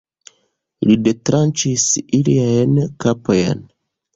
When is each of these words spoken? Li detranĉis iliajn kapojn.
Li 0.87 0.95
detranĉis 1.09 1.85
iliajn 2.21 2.75
kapojn. 3.07 3.63